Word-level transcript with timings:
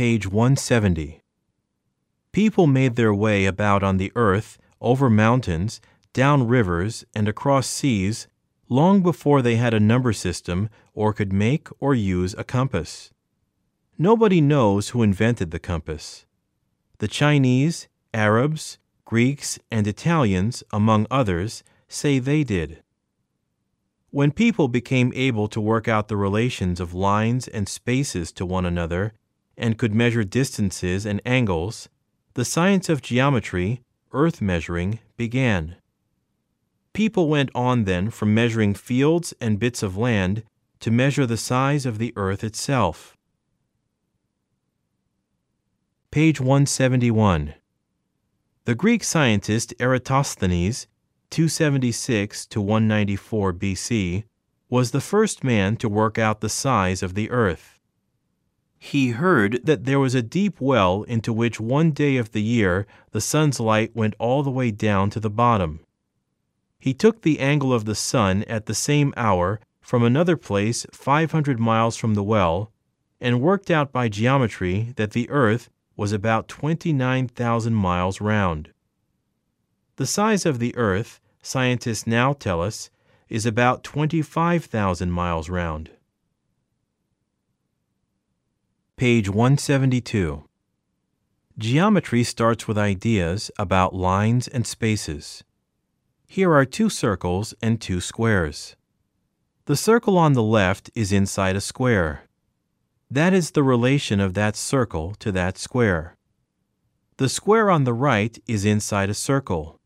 Page 0.00 0.26
170. 0.26 1.20
People 2.32 2.66
made 2.66 2.96
their 2.96 3.12
way 3.12 3.44
about 3.44 3.82
on 3.82 3.98
the 3.98 4.10
earth, 4.16 4.56
over 4.80 5.10
mountains, 5.10 5.78
down 6.14 6.48
rivers, 6.48 7.04
and 7.14 7.28
across 7.28 7.66
seas 7.66 8.26
long 8.70 9.02
before 9.02 9.42
they 9.42 9.56
had 9.56 9.74
a 9.74 9.78
number 9.78 10.14
system 10.14 10.70
or 10.94 11.12
could 11.12 11.34
make 11.34 11.68
or 11.80 11.94
use 11.94 12.34
a 12.38 12.44
compass. 12.44 13.10
Nobody 13.98 14.40
knows 14.40 14.88
who 14.88 15.02
invented 15.02 15.50
the 15.50 15.58
compass. 15.58 16.24
The 16.96 17.06
Chinese, 17.06 17.86
Arabs, 18.14 18.78
Greeks, 19.04 19.58
and 19.70 19.86
Italians, 19.86 20.64
among 20.72 21.08
others, 21.10 21.62
say 21.88 22.18
they 22.18 22.42
did. 22.42 22.82
When 24.08 24.32
people 24.32 24.68
became 24.68 25.12
able 25.14 25.46
to 25.48 25.60
work 25.60 25.88
out 25.88 26.08
the 26.08 26.16
relations 26.16 26.80
of 26.80 26.94
lines 26.94 27.46
and 27.46 27.68
spaces 27.68 28.32
to 28.32 28.46
one 28.46 28.64
another 28.64 29.12
and 29.60 29.78
could 29.78 29.94
measure 29.94 30.24
distances 30.24 31.06
and 31.06 31.22
angles, 31.24 31.88
the 32.34 32.44
science 32.44 32.88
of 32.88 33.02
geometry, 33.02 33.82
earth 34.12 34.42
measuring, 34.42 34.98
began. 35.16 35.76
People 36.92 37.28
went 37.28 37.50
on 37.54 37.84
then 37.84 38.10
from 38.10 38.34
measuring 38.34 38.74
fields 38.74 39.32
and 39.40 39.60
bits 39.60 39.84
of 39.84 39.96
land 39.96 40.42
to 40.80 40.90
measure 40.90 41.26
the 41.26 41.36
size 41.36 41.86
of 41.86 41.98
the 41.98 42.12
earth 42.16 42.42
itself. 42.42 43.16
Page 46.10 46.40
171. 46.40 47.54
The 48.64 48.74
Greek 48.74 49.04
scientist 49.04 49.72
Eratosthenes 49.78 50.88
276 51.30 52.46
to 52.46 52.60
194 52.60 53.52
BC, 53.52 54.24
was 54.68 54.90
the 54.90 55.00
first 55.00 55.44
man 55.44 55.76
to 55.76 55.88
work 55.88 56.18
out 56.18 56.40
the 56.40 56.48
size 56.48 57.02
of 57.04 57.14
the 57.14 57.30
earth. 57.30 57.79
He 58.80 59.10
heard 59.10 59.60
that 59.62 59.84
there 59.84 60.00
was 60.00 60.16
a 60.16 60.22
deep 60.22 60.60
well 60.60 61.04
into 61.04 61.32
which 61.32 61.60
one 61.60 61.92
day 61.92 62.16
of 62.16 62.32
the 62.32 62.42
year 62.42 62.86
the 63.12 63.20
sun's 63.20 63.60
light 63.60 63.94
went 63.94 64.14
all 64.18 64.42
the 64.42 64.50
way 64.50 64.72
down 64.72 65.10
to 65.10 65.20
the 65.20 65.30
bottom. 65.30 65.80
He 66.80 66.92
took 66.92 67.22
the 67.22 67.38
angle 67.38 67.72
of 67.72 67.84
the 67.84 67.94
sun 67.94 68.42
at 68.44 68.66
the 68.66 68.74
same 68.74 69.14
hour 69.16 69.60
from 69.80 70.02
another 70.02 70.36
place 70.36 70.86
500 70.92 71.60
miles 71.60 71.96
from 71.96 72.14
the 72.14 72.24
well 72.24 72.72
and 73.20 73.40
worked 73.40 73.70
out 73.70 73.92
by 73.92 74.08
geometry 74.08 74.94
that 74.96 75.12
the 75.12 75.30
earth 75.30 75.70
was 75.94 76.10
about 76.12 76.48
29,000 76.48 77.74
miles 77.74 78.20
round. 78.20 78.72
The 79.96 80.06
size 80.06 80.46
of 80.46 80.58
the 80.58 80.74
Earth, 80.76 81.20
scientists 81.42 82.06
now 82.06 82.32
tell 82.32 82.62
us, 82.62 82.88
is 83.28 83.44
about 83.44 83.84
25,000 83.84 85.10
miles 85.10 85.50
round. 85.50 85.90
Page 89.00 89.30
172. 89.30 90.44
Geometry 91.56 92.22
starts 92.22 92.68
with 92.68 92.76
ideas 92.76 93.50
about 93.58 93.94
lines 93.94 94.46
and 94.46 94.66
spaces. 94.66 95.42
Here 96.26 96.52
are 96.52 96.66
two 96.66 96.90
circles 96.90 97.54
and 97.62 97.80
two 97.80 98.02
squares. 98.02 98.76
The 99.64 99.74
circle 99.74 100.18
on 100.18 100.34
the 100.34 100.42
left 100.42 100.90
is 100.94 101.12
inside 101.12 101.56
a 101.56 101.62
square. 101.62 102.24
That 103.10 103.32
is 103.32 103.52
the 103.52 103.62
relation 103.62 104.20
of 104.20 104.34
that 104.34 104.54
circle 104.54 105.14
to 105.20 105.32
that 105.32 105.56
square. 105.56 106.18
The 107.16 107.30
square 107.30 107.70
on 107.70 107.84
the 107.84 107.94
right 107.94 108.38
is 108.46 108.66
inside 108.66 109.08
a 109.08 109.14
circle 109.14 109.80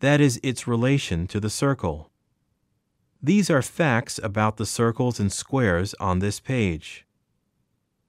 that 0.00 0.20
is 0.20 0.38
its 0.42 0.68
relation 0.68 1.26
to 1.28 1.40
the 1.40 1.48
circle. 1.48 2.10
These 3.22 3.48
are 3.48 3.62
facts 3.62 4.20
about 4.22 4.58
the 4.58 4.66
circles 4.66 5.18
and 5.18 5.32
squares 5.32 5.94
on 5.94 6.18
this 6.18 6.40
page. 6.40 7.06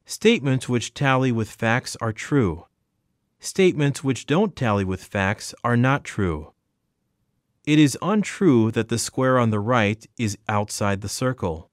Statements 0.06 0.70
which 0.70 0.94
tally 0.94 1.32
with 1.32 1.50
facts 1.50 1.98
are 2.00 2.14
true. 2.14 2.68
Statements 3.40 4.04
which 4.04 4.28
don't 4.28 4.56
tally 4.56 4.86
with 4.86 5.04
facts 5.04 5.56
are 5.64 5.76
not 5.76 6.04
true. 6.04 6.54
It 7.66 7.80
is 7.80 7.98
untrue 8.04 8.70
that 8.72 8.90
the 8.90 9.00
square 9.00 9.40
on 9.40 9.50
the 9.50 9.60
right 9.60 10.06
is 10.20 10.38
outside 10.48 11.02
the 11.02 11.10
circle. 11.10 11.72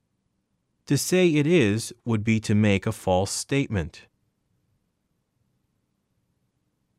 To 0.87 0.97
say 0.97 1.29
it 1.29 1.47
is 1.47 1.93
would 2.07 2.25
be 2.25 2.41
to 2.41 2.55
make 2.55 2.87
a 2.87 2.93
false 2.93 3.31
statement. 3.31 4.07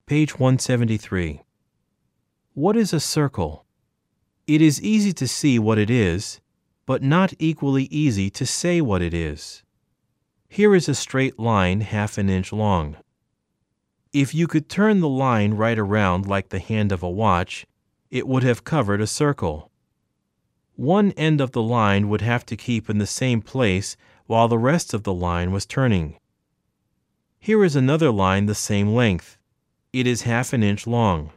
Page 0.05 0.37
173. 0.37 1.41
What 2.53 2.77
is 2.77 2.93
a 2.93 2.99
circle? 2.99 3.65
It 4.45 4.61
is 4.61 4.81
easy 4.83 5.13
to 5.13 5.27
see 5.27 5.57
what 5.57 5.79
it 5.79 5.89
is, 5.89 6.39
but 6.85 7.01
not 7.01 7.33
equally 7.39 7.85
easy 7.85 8.29
to 8.29 8.45
say 8.45 8.81
what 8.81 9.01
it 9.01 9.15
is. 9.15 9.62
Here 10.53 10.75
is 10.75 10.87
a 10.87 10.93
straight 10.93 11.39
line 11.39 11.81
half 11.81 12.19
an 12.19 12.29
inch 12.29 12.53
long. 12.53 12.97
If 14.13 14.35
you 14.35 14.45
could 14.45 14.69
turn 14.69 14.99
the 14.99 15.09
line 15.09 15.55
right 15.55 15.79
around 15.79 16.27
like 16.27 16.49
the 16.49 16.59
hand 16.59 16.91
of 16.91 17.01
a 17.01 17.09
watch, 17.09 17.65
it 18.11 18.27
would 18.27 18.43
have 18.43 18.63
covered 18.63 19.01
a 19.01 19.07
circle. 19.07 19.71
One 20.75 21.09
end 21.13 21.41
of 21.41 21.53
the 21.53 21.61
line 21.63 22.07
would 22.07 22.21
have 22.21 22.45
to 22.45 22.55
keep 22.55 22.87
in 22.87 22.99
the 22.99 23.07
same 23.07 23.41
place 23.41 23.97
while 24.27 24.47
the 24.47 24.59
rest 24.59 24.93
of 24.93 25.01
the 25.01 25.11
line 25.11 25.51
was 25.51 25.65
turning. 25.65 26.19
Here 27.39 27.63
is 27.63 27.75
another 27.75 28.11
line 28.11 28.45
the 28.45 28.53
same 28.53 28.93
length. 28.93 29.39
It 29.91 30.05
is 30.05 30.21
half 30.21 30.53
an 30.53 30.61
inch 30.61 30.85
long. 30.85 31.31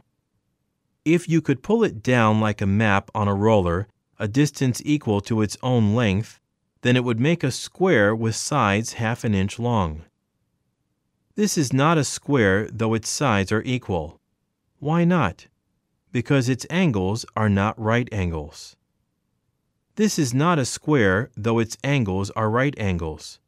If 1.05 1.27
you 1.27 1.41
could 1.41 1.63
pull 1.63 1.83
it 1.83 2.03
down 2.03 2.39
like 2.39 2.61
a 2.61 2.67
map 2.67 3.09
on 3.15 3.27
a 3.27 3.33
roller, 3.33 3.87
a 4.19 4.27
distance 4.27 4.79
equal 4.85 5.21
to 5.21 5.41
its 5.41 5.57
own 5.63 5.95
length, 5.95 6.39
then 6.87 6.95
it 6.95 7.03
would 7.03 7.19
make 7.19 7.43
a 7.43 7.51
square 7.51 8.15
with 8.15 8.33
sides 8.33 8.93
half 8.93 9.25
an 9.25 9.35
inch 9.35 9.59
long. 9.59 10.03
This 11.35 11.57
is 11.57 11.73
not 11.73 11.97
a 11.97 12.03
square 12.05 12.69
though 12.71 12.93
its 12.93 13.09
sides 13.09 13.51
are 13.51 13.61
equal. 13.63 14.21
Why 14.79 15.03
not? 15.03 15.47
Because 16.13 16.47
its 16.47 16.65
angles 16.69 17.25
are 17.35 17.49
not 17.49 17.77
right 17.77 18.07
angles. 18.11 18.77
This 19.95 20.17
is 20.17 20.33
not 20.33 20.59
a 20.59 20.65
square 20.65 21.29
though 21.35 21.59
its 21.59 21.77
angles 21.83 22.29
are 22.31 22.49
right 22.49 22.73
angles. 22.79 23.39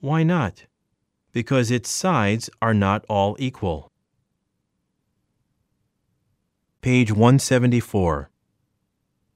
Why 0.00 0.22
not? 0.22 0.64
Because 1.32 1.70
its 1.70 1.90
sides 1.90 2.48
are 2.62 2.74
not 2.74 3.04
all 3.08 3.36
equal. 3.38 3.92
Page 6.80 7.12
174. 7.12 8.30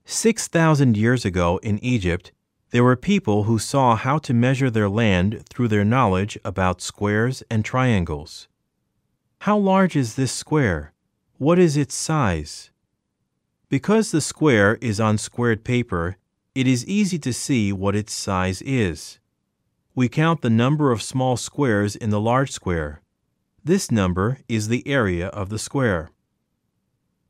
Six 0.05 0.49
thousand 0.49 0.97
years 0.97 1.25
ago 1.25 1.59
in 1.63 1.79
Egypt, 1.85 2.33
there 2.73 2.83
were 2.83 2.97
people 2.97 3.45
who 3.45 3.59
saw 3.59 3.95
how 3.97 4.17
to 4.17 4.33
measure 4.33 4.71
their 4.71 4.89
land 4.89 5.45
through 5.51 5.69
their 5.69 5.85
knowledge 5.85 6.39
about 6.43 6.81
squares 6.81 7.43
and 7.51 7.65
triangles. 7.65 8.49
How 9.41 9.59
large 9.59 9.95
is 9.95 10.15
this 10.15 10.33
square? 10.33 10.95
What 11.37 11.59
is 11.59 11.77
its 11.77 11.95
size? 11.95 12.71
Because 13.69 14.11
the 14.11 14.23
square 14.23 14.79
is 14.81 15.01
on 15.01 15.19
squared 15.19 15.65
paper, 15.65 16.17
it 16.55 16.67
is 16.67 16.87
easy 16.87 17.19
to 17.19 17.33
see 17.33 17.73
what 17.73 17.95
its 17.95 18.15
size 18.15 18.63
is. 18.63 19.19
We 19.95 20.09
count 20.09 20.41
the 20.41 20.51
number 20.51 20.93
of 20.93 21.03
small 21.03 21.37
squares 21.37 21.95
in 21.95 22.09
the 22.09 22.21
large 22.21 22.53
square. 22.53 23.03
This 23.63 23.91
number 23.91 24.39
is 24.49 24.69
the 24.69 24.87
area 24.89 25.29
of 25.29 25.51
the 25.51 25.59
square. 25.59 26.11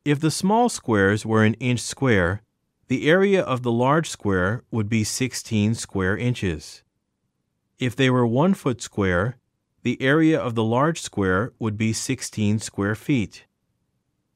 If 0.04 0.20
the 0.20 0.30
small 0.30 0.68
squares 0.68 1.26
were 1.26 1.44
an 1.44 1.54
inch 1.54 1.80
square, 1.80 2.42
the 2.92 3.08
area 3.08 3.40
of 3.40 3.62
the 3.62 3.72
large 3.72 4.10
square 4.10 4.62
would 4.70 4.86
be 4.86 5.02
16 5.02 5.74
square 5.74 6.14
inches. 6.14 6.82
If 7.78 7.96
they 7.96 8.10
were 8.10 8.26
one 8.26 8.52
foot 8.52 8.82
square, 8.82 9.38
the 9.82 9.96
area 10.02 10.38
of 10.38 10.54
the 10.54 10.62
large 10.62 11.00
square 11.00 11.54
would 11.58 11.78
be 11.78 11.94
16 11.94 12.58
square 12.58 12.94
feet. 12.94 13.46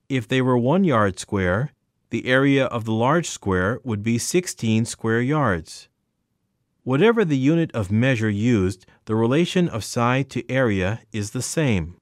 If 0.08 0.26
they 0.26 0.40
were 0.40 0.56
one 0.56 0.84
yard 0.84 1.18
square, 1.18 1.72
the 2.08 2.26
area 2.26 2.64
of 2.64 2.86
the 2.86 2.94
large 2.94 3.28
square 3.28 3.78
would 3.84 4.02
be 4.02 4.16
16 4.16 4.86
square 4.86 5.20
yards. 5.20 5.90
Whatever 6.82 7.26
the 7.26 7.36
unit 7.36 7.70
of 7.74 7.92
measure 7.92 8.30
used, 8.30 8.86
the 9.04 9.16
relation 9.16 9.68
of 9.68 9.84
side 9.84 10.30
to 10.30 10.50
area 10.50 11.00
is 11.12 11.32
the 11.32 11.42
same. 11.42 11.96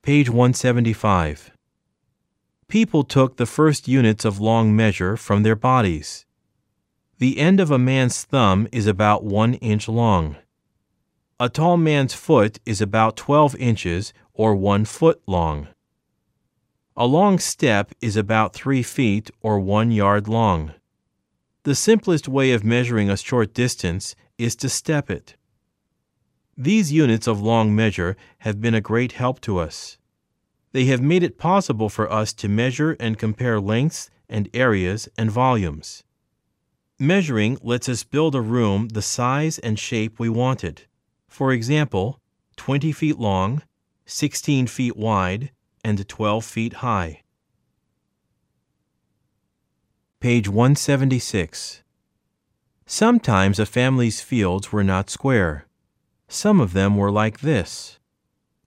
Page 0.00 0.30
175. 0.30 1.52
People 2.70 3.02
took 3.02 3.36
the 3.36 3.46
first 3.46 3.88
units 3.88 4.24
of 4.24 4.38
long 4.38 4.76
measure 4.76 5.16
from 5.16 5.42
their 5.42 5.56
bodies. 5.56 6.24
The 7.18 7.38
end 7.38 7.58
of 7.58 7.72
a 7.72 7.80
man's 7.80 8.22
thumb 8.22 8.68
is 8.70 8.86
about 8.86 9.24
one 9.24 9.54
inch 9.54 9.88
long. 9.88 10.36
A 11.40 11.48
tall 11.48 11.76
man's 11.76 12.14
foot 12.14 12.60
is 12.64 12.80
about 12.80 13.16
12 13.16 13.56
inches 13.56 14.12
or 14.34 14.54
one 14.54 14.84
foot 14.84 15.20
long. 15.26 15.66
A 16.96 17.06
long 17.06 17.40
step 17.40 17.90
is 18.00 18.16
about 18.16 18.54
three 18.54 18.84
feet 18.84 19.32
or 19.42 19.58
one 19.58 19.90
yard 19.90 20.28
long. 20.28 20.72
The 21.64 21.74
simplest 21.74 22.28
way 22.28 22.52
of 22.52 22.62
measuring 22.62 23.10
a 23.10 23.16
short 23.16 23.52
distance 23.52 24.14
is 24.38 24.54
to 24.54 24.68
step 24.68 25.10
it. 25.10 25.34
These 26.56 26.92
units 26.92 27.26
of 27.26 27.42
long 27.42 27.74
measure 27.74 28.16
have 28.38 28.60
been 28.60 28.76
a 28.76 28.80
great 28.80 29.12
help 29.12 29.40
to 29.40 29.58
us. 29.58 29.98
They 30.72 30.84
have 30.86 31.00
made 31.00 31.22
it 31.22 31.38
possible 31.38 31.88
for 31.88 32.10
us 32.10 32.32
to 32.34 32.48
measure 32.48 32.96
and 33.00 33.18
compare 33.18 33.60
lengths 33.60 34.10
and 34.28 34.48
areas 34.54 35.08
and 35.18 35.30
volumes. 35.30 36.04
Measuring 36.98 37.58
lets 37.62 37.88
us 37.88 38.04
build 38.04 38.34
a 38.34 38.40
room 38.40 38.88
the 38.88 39.02
size 39.02 39.58
and 39.58 39.78
shape 39.78 40.18
we 40.18 40.28
wanted. 40.28 40.82
For 41.28 41.52
example, 41.52 42.20
20 42.56 42.92
feet 42.92 43.18
long, 43.18 43.62
16 44.06 44.66
feet 44.66 44.96
wide, 44.96 45.50
and 45.82 46.06
12 46.06 46.44
feet 46.44 46.72
high. 46.74 47.22
Page 50.20 50.48
176. 50.48 51.82
Sometimes 52.84 53.58
a 53.58 53.64
family's 53.64 54.20
fields 54.20 54.70
were 54.70 54.84
not 54.84 55.08
square. 55.08 55.66
Some 56.28 56.60
of 56.60 56.74
them 56.74 56.96
were 56.96 57.10
like 57.10 57.40
this, 57.40 57.98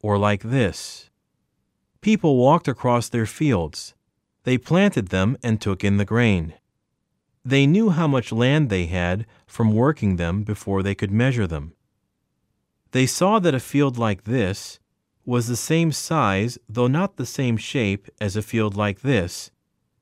or 0.02 0.18
like 0.18 0.42
this. 0.42 1.12
People 2.04 2.36
walked 2.36 2.68
across 2.68 3.08
their 3.08 3.26
fields. 3.26 3.96
They 4.44 4.58
planted 4.58 5.08
them 5.08 5.38
and 5.42 5.62
took 5.62 5.86
in 5.86 5.96
the 5.96 6.04
grain. 6.04 6.54
They 7.46 7.66
knew 7.66 7.92
how 7.92 8.08
much 8.08 8.34
land 8.34 8.70
they 8.70 8.88
had 8.88 9.26
from 9.48 9.72
working 9.72 10.18
them 10.18 10.44
before 10.44 10.84
they 10.84 10.96
could 10.96 11.12
measure 11.12 11.48
them. 11.48 11.72
They 12.92 13.06
saw 13.06 13.40
that 13.40 13.56
a 13.56 13.60
field 13.62 13.98
like 13.98 14.26
this 14.26 14.80
was 15.26 15.48
the 15.48 15.56
same 15.56 15.94
size, 15.94 16.58
though 16.68 16.88
not 16.88 17.16
the 17.16 17.26
same 17.26 17.56
shape, 17.56 18.10
as 18.20 18.36
a 18.36 18.42
field 18.42 18.76
like 18.76 19.00
this, 19.00 19.50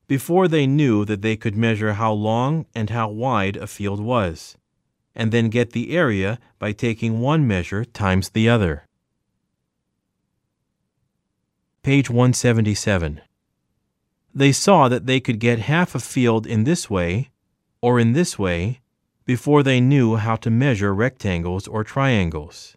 before 0.08 0.48
they 0.48 0.66
knew 0.66 1.04
that 1.04 1.22
they 1.22 1.36
could 1.36 1.54
measure 1.54 1.92
how 1.92 2.12
long 2.12 2.66
and 2.74 2.90
how 2.90 3.10
wide 3.10 3.56
a 3.56 3.68
field 3.68 4.00
was, 4.00 4.56
and 5.14 5.30
then 5.30 5.48
get 5.48 5.70
the 5.70 5.96
area 5.96 6.40
by 6.58 6.72
taking 6.72 7.20
one 7.20 7.46
measure 7.46 7.84
times 7.84 8.30
the 8.30 8.48
other. 8.48 8.88
Page 11.82 12.08
177. 12.08 13.20
They 14.32 14.52
saw 14.52 14.88
that 14.88 15.06
they 15.06 15.18
could 15.18 15.40
get 15.40 15.58
half 15.58 15.96
a 15.96 15.98
field 15.98 16.46
in 16.46 16.62
this 16.62 16.88
way, 16.88 17.32
or 17.80 17.98
in 17.98 18.12
this 18.12 18.38
way, 18.38 18.82
before 19.24 19.64
they 19.64 19.80
knew 19.80 20.14
how 20.14 20.36
to 20.36 20.48
measure 20.48 20.94
rectangles 20.94 21.66
or 21.66 21.82
triangles. 21.82 22.76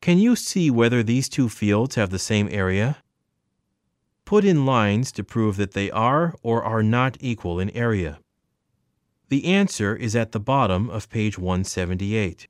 Can 0.00 0.18
you 0.18 0.36
see 0.36 0.70
whether 0.70 1.02
these 1.02 1.28
two 1.28 1.48
fields 1.48 1.96
have 1.96 2.10
the 2.10 2.20
same 2.20 2.48
area? 2.52 2.98
Put 4.24 4.44
in 4.44 4.64
lines 4.64 5.10
to 5.12 5.24
prove 5.24 5.56
that 5.56 5.72
they 5.72 5.90
are 5.90 6.36
or 6.44 6.62
are 6.62 6.84
not 6.84 7.16
equal 7.18 7.58
in 7.58 7.70
area. 7.70 8.20
The 9.28 9.46
answer 9.46 9.96
is 9.96 10.14
at 10.14 10.30
the 10.30 10.38
bottom 10.38 10.88
of 10.88 11.10
page 11.10 11.36
178. 11.36 12.46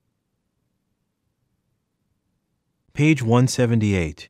Page 2.93 3.23
178. 3.23 4.29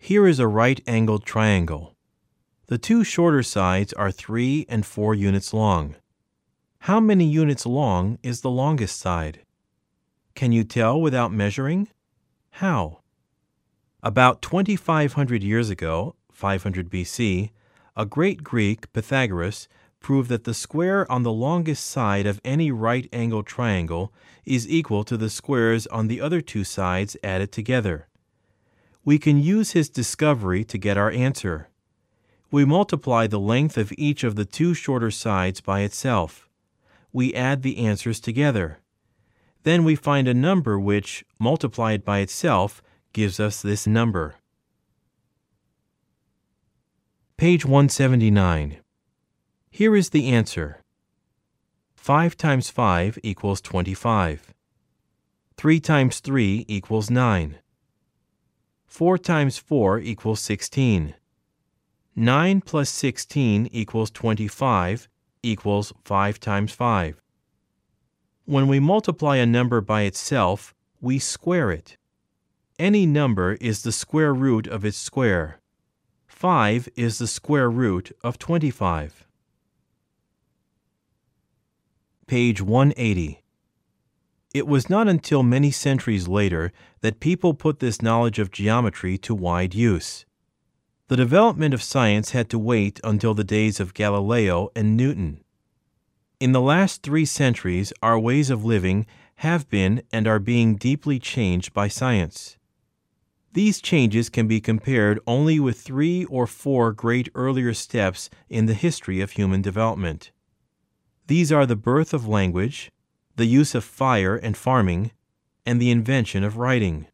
Here 0.00 0.26
is 0.28 0.38
a 0.38 0.46
right-angled 0.46 1.26
triangle. 1.26 1.96
The 2.68 2.78
two 2.78 3.02
shorter 3.02 3.42
sides 3.42 3.92
are 3.94 4.12
3 4.12 4.64
and 4.68 4.86
4 4.86 5.14
units 5.14 5.52
long. 5.52 5.96
How 6.82 7.00
many 7.00 7.26
units 7.26 7.66
long 7.66 8.18
is 8.22 8.40
the 8.40 8.50
longest 8.50 8.98
side? 8.98 9.40
Can 10.34 10.52
you 10.52 10.62
tell 10.62 11.00
without 11.00 11.32
measuring? 11.32 11.88
How? 12.52 13.00
About 14.02 14.40
2,500 14.40 15.42
years 15.42 15.68
ago, 15.68 16.14
500 16.30 16.88
BC, 16.88 17.50
a 17.96 18.06
great 18.06 18.44
Greek, 18.44 18.92
Pythagoras, 18.92 19.68
proved 19.98 20.30
that 20.30 20.44
the 20.44 20.54
square 20.54 21.10
on 21.10 21.24
the 21.24 21.32
longest 21.32 21.84
side 21.84 22.24
of 22.24 22.40
any 22.44 22.70
right 22.70 23.08
angled 23.12 23.46
triangle 23.46 24.12
is 24.46 24.68
equal 24.68 25.02
to 25.02 25.16
the 25.16 25.28
squares 25.28 25.88
on 25.88 26.06
the 26.06 26.20
other 26.20 26.40
two 26.40 26.62
sides 26.62 27.16
added 27.24 27.50
together. 27.50 28.06
We 29.08 29.18
can 29.18 29.42
use 29.42 29.70
his 29.70 29.88
discovery 29.88 30.64
to 30.64 30.76
get 30.76 30.98
our 30.98 31.10
answer. 31.10 31.70
We 32.50 32.66
multiply 32.66 33.26
the 33.26 33.40
length 33.40 33.78
of 33.78 33.90
each 33.96 34.22
of 34.22 34.36
the 34.36 34.44
two 34.44 34.74
shorter 34.74 35.10
sides 35.10 35.62
by 35.62 35.80
itself. 35.80 36.46
We 37.10 37.32
add 37.32 37.62
the 37.62 37.78
answers 37.78 38.20
together. 38.20 38.80
Then 39.62 39.82
we 39.82 39.94
find 39.94 40.28
a 40.28 40.34
number 40.34 40.78
which, 40.78 41.24
multiplied 41.38 42.04
by 42.04 42.18
itself, 42.18 42.82
gives 43.14 43.40
us 43.40 43.62
this 43.62 43.86
number. 43.86 44.34
Page 47.38 47.64
179. 47.64 48.76
Here 49.70 49.96
is 49.96 50.10
the 50.10 50.28
answer. 50.28 50.82
5 51.96 52.36
times 52.36 52.68
5 52.68 53.20
equals 53.22 53.62
25. 53.62 54.52
3 55.56 55.80
times 55.80 56.20
3 56.20 56.66
equals 56.68 57.10
9. 57.10 57.58
4 58.88 59.18
times 59.18 59.58
4 59.58 60.00
equals 60.00 60.40
16. 60.40 61.14
9 62.16 62.60
plus 62.62 62.90
16 62.90 63.68
equals 63.70 64.10
25 64.10 65.08
equals 65.42 65.92
5 66.04 66.40
times 66.40 66.72
5. 66.72 67.22
When 68.44 68.66
we 68.66 68.80
multiply 68.80 69.36
a 69.36 69.46
number 69.46 69.80
by 69.80 70.02
itself, 70.02 70.74
we 71.00 71.18
square 71.18 71.70
it. 71.70 71.96
Any 72.78 73.06
number 73.06 73.52
is 73.60 73.82
the 73.82 73.92
square 73.92 74.34
root 74.34 74.66
of 74.66 74.84
its 74.84 74.96
square. 74.96 75.60
5 76.26 76.88
is 76.96 77.18
the 77.18 77.26
square 77.26 77.70
root 77.70 78.10
of 78.24 78.38
25. 78.38 79.26
Page 82.26 82.62
180. 82.62 83.42
It 84.54 84.66
was 84.66 84.88
not 84.88 85.08
until 85.08 85.42
many 85.42 85.70
centuries 85.70 86.26
later 86.26 86.72
that 87.00 87.20
people 87.20 87.52
put 87.54 87.80
this 87.80 88.00
knowledge 88.00 88.38
of 88.38 88.50
geometry 88.50 89.18
to 89.18 89.34
wide 89.34 89.74
use. 89.74 90.24
The 91.08 91.16
development 91.16 91.74
of 91.74 91.82
science 91.82 92.30
had 92.30 92.48
to 92.50 92.58
wait 92.58 93.00
until 93.04 93.34
the 93.34 93.44
days 93.44 93.80
of 93.80 93.94
Galileo 93.94 94.70
and 94.74 94.96
Newton. 94.96 95.42
In 96.40 96.52
the 96.52 96.60
last 96.60 97.02
three 97.02 97.24
centuries, 97.24 97.92
our 98.02 98.18
ways 98.18 98.48
of 98.48 98.64
living 98.64 99.06
have 99.36 99.68
been 99.68 100.02
and 100.12 100.26
are 100.26 100.38
being 100.38 100.76
deeply 100.76 101.18
changed 101.18 101.72
by 101.72 101.88
science. 101.88 102.56
These 103.52 103.80
changes 103.80 104.28
can 104.28 104.46
be 104.46 104.60
compared 104.60 105.20
only 105.26 105.58
with 105.58 105.80
three 105.80 106.24
or 106.26 106.46
four 106.46 106.92
great 106.92 107.28
earlier 107.34 107.74
steps 107.74 108.30
in 108.48 108.66
the 108.66 108.74
history 108.74 109.20
of 109.20 109.32
human 109.32 109.62
development. 109.62 110.30
These 111.26 111.50
are 111.50 111.66
the 111.66 111.76
birth 111.76 112.14
of 112.14 112.28
language, 112.28 112.90
the 113.38 113.46
use 113.46 113.72
of 113.72 113.84
fire 113.84 114.34
and 114.34 114.56
farming, 114.56 115.12
and 115.64 115.80
the 115.80 115.92
invention 115.92 116.42
of 116.42 116.56
writing. 116.56 117.06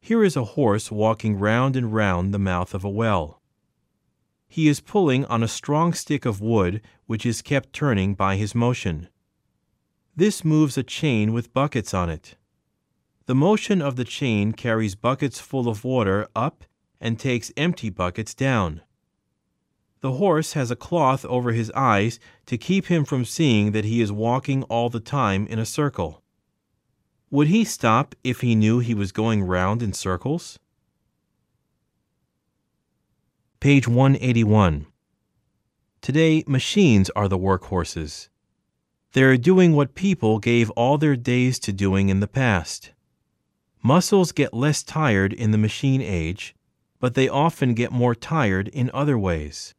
Here 0.00 0.22
is 0.22 0.36
a 0.36 0.44
horse 0.44 0.92
walking 0.92 1.38
round 1.38 1.76
and 1.76 1.94
round 1.94 2.34
the 2.34 2.38
mouth 2.38 2.74
of 2.74 2.84
a 2.84 2.90
well. 2.90 3.40
He 4.48 4.68
is 4.68 4.80
pulling 4.80 5.24
on 5.24 5.42
a 5.42 5.48
strong 5.48 5.94
stick 5.94 6.26
of 6.26 6.42
wood 6.42 6.82
which 7.06 7.24
is 7.24 7.40
kept 7.40 7.72
turning 7.72 8.14
by 8.14 8.36
his 8.36 8.54
motion. 8.54 9.08
This 10.14 10.44
moves 10.44 10.76
a 10.76 10.82
chain 10.82 11.32
with 11.32 11.54
buckets 11.54 11.94
on 11.94 12.10
it. 12.10 12.36
The 13.24 13.34
motion 13.34 13.80
of 13.80 13.96
the 13.96 14.04
chain 14.04 14.52
carries 14.52 14.94
buckets 14.94 15.40
full 15.40 15.70
of 15.70 15.84
water 15.84 16.28
up 16.36 16.64
and 17.00 17.18
takes 17.18 17.50
empty 17.56 17.88
buckets 17.88 18.34
down. 18.34 18.82
The 20.00 20.12
horse 20.12 20.52
has 20.52 20.70
a 20.70 20.76
cloth 20.76 21.24
over 21.24 21.52
his 21.52 21.72
eyes 21.72 22.20
to 22.46 22.56
keep 22.56 22.86
him 22.86 23.04
from 23.04 23.24
seeing 23.24 23.72
that 23.72 23.84
he 23.84 24.00
is 24.00 24.12
walking 24.12 24.62
all 24.64 24.88
the 24.88 25.00
time 25.00 25.46
in 25.48 25.58
a 25.58 25.66
circle. 25.66 26.22
Would 27.30 27.48
he 27.48 27.64
stop 27.64 28.14
if 28.22 28.40
he 28.40 28.54
knew 28.54 28.78
he 28.78 28.94
was 28.94 29.12
going 29.12 29.42
round 29.42 29.82
in 29.82 29.92
circles? 29.92 30.58
Page 33.60 33.88
181. 33.88 34.86
Today, 36.00 36.44
machines 36.46 37.10
are 37.16 37.28
the 37.28 37.36
workhorses. 37.36 38.28
They 39.14 39.24
are 39.24 39.36
doing 39.36 39.72
what 39.72 39.96
people 39.96 40.38
gave 40.38 40.70
all 40.70 40.96
their 40.96 41.16
days 41.16 41.58
to 41.60 41.72
doing 41.72 42.08
in 42.08 42.20
the 42.20 42.28
past. 42.28 42.92
Muscles 43.82 44.30
get 44.30 44.54
less 44.54 44.84
tired 44.84 45.32
in 45.32 45.50
the 45.50 45.58
machine 45.58 46.00
age, 46.00 46.54
but 47.00 47.14
they 47.14 47.28
often 47.28 47.74
get 47.74 47.90
more 47.90 48.14
tired 48.14 48.68
in 48.68 48.90
other 48.94 49.18
ways. 49.18 49.74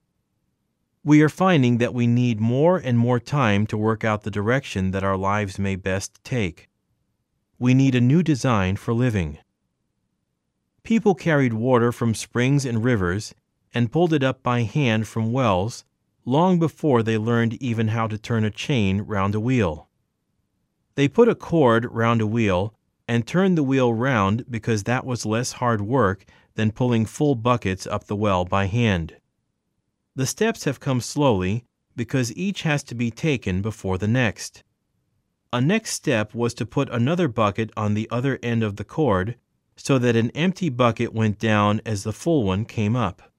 We 1.09 1.23
are 1.23 1.29
finding 1.29 1.79
that 1.79 1.95
we 1.95 2.05
need 2.05 2.39
more 2.39 2.77
and 2.77 2.95
more 2.95 3.19
time 3.19 3.65
to 3.65 3.77
work 3.79 4.03
out 4.03 4.21
the 4.21 4.29
direction 4.29 4.91
that 4.91 5.03
our 5.03 5.17
lives 5.17 5.57
may 5.57 5.75
best 5.75 6.23
take. 6.23 6.69
We 7.57 7.73
need 7.73 7.95
a 7.95 7.99
new 7.99 8.21
design 8.21 8.75
for 8.75 8.93
living. 8.93 9.39
People 10.83 11.15
carried 11.15 11.53
water 11.53 11.91
from 11.91 12.13
springs 12.13 12.63
and 12.63 12.83
rivers 12.83 13.33
and 13.73 13.91
pulled 13.91 14.13
it 14.13 14.21
up 14.21 14.43
by 14.43 14.61
hand 14.61 15.07
from 15.07 15.31
wells 15.33 15.83
long 16.25 16.59
before 16.59 17.01
they 17.01 17.17
learned 17.17 17.55
even 17.59 17.87
how 17.87 18.05
to 18.05 18.19
turn 18.19 18.43
a 18.43 18.51
chain 18.51 19.01
round 19.01 19.33
a 19.33 19.39
wheel. 19.39 19.89
They 20.93 21.07
put 21.07 21.27
a 21.27 21.33
cord 21.33 21.85
round 21.85 22.21
a 22.21 22.27
wheel 22.27 22.75
and 23.07 23.25
turned 23.25 23.57
the 23.57 23.63
wheel 23.63 23.91
round 23.91 24.45
because 24.47 24.83
that 24.83 25.07
was 25.07 25.25
less 25.25 25.53
hard 25.53 25.81
work 25.81 26.23
than 26.53 26.71
pulling 26.71 27.07
full 27.07 27.33
buckets 27.33 27.87
up 27.87 28.03
the 28.03 28.15
well 28.15 28.45
by 28.45 28.67
hand. 28.67 29.15
The 30.19 30.25
steps 30.25 30.65
have 30.65 30.81
come 30.81 30.99
slowly 30.99 31.63
because 31.95 32.35
each 32.35 32.63
has 32.63 32.83
to 32.83 32.93
be 32.93 33.09
taken 33.09 33.61
before 33.61 33.97
the 33.97 34.05
next. 34.05 34.65
A 35.53 35.61
next 35.61 35.91
step 35.91 36.35
was 36.35 36.53
to 36.55 36.65
put 36.65 36.89
another 36.89 37.29
bucket 37.29 37.71
on 37.77 37.93
the 37.93 38.05
other 38.11 38.37
end 38.43 38.61
of 38.61 38.75
the 38.75 38.83
cord 38.83 39.37
so 39.77 39.97
that 39.97 40.17
an 40.17 40.29
empty 40.31 40.67
bucket 40.67 41.13
went 41.13 41.39
down 41.39 41.79
as 41.85 42.03
the 42.03 42.11
full 42.11 42.43
one 42.43 42.65
came 42.65 42.97
up. 42.97 43.31